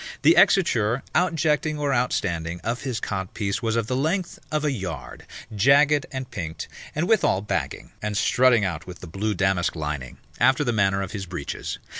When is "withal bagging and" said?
7.07-8.17